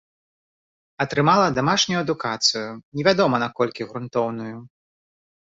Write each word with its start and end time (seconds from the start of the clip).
Атрымала 1.03 1.47
дамашнюю 1.57 1.99
адукацыю, 2.05 2.63
невядома 3.01 3.37
наколькі 3.45 3.89
грунтоўную. 3.93 4.55